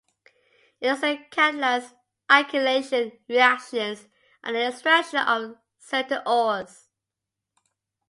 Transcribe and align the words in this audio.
It 0.79 0.89
also 0.89 1.15
catalyzes 1.29 1.93
alkylation 2.27 3.19
reactions 3.29 4.07
and 4.43 4.55
the 4.55 4.63
extraction 4.63 5.19
of 5.19 5.57
certain 5.77 6.23
ores. 6.25 6.89